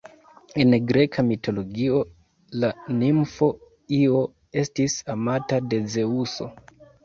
En 0.61 0.71
greka 0.91 1.23
mitologio, 1.27 1.99
la 2.65 2.71
nimfo 3.03 3.51
Io 4.01 4.25
estis 4.65 4.99
amata 5.19 5.65
de 5.71 5.85
Zeŭso. 5.99 6.53